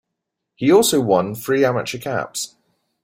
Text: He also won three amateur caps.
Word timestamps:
He 0.55 0.71
also 0.71 0.99
won 0.99 1.35
three 1.35 1.63
amateur 1.63 1.99
caps. 1.99 2.55